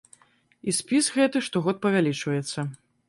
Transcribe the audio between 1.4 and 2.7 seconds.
штогод павялічваецца.